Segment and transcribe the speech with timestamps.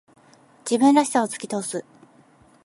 [0.67, 1.85] 自分らしさを突き通す。